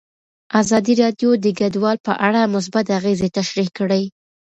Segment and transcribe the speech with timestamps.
[0.61, 4.03] ازادي راډیو د کډوال په اړه مثبت اغېزې تشریح کړي.